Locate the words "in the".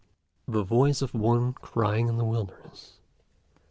2.07-2.25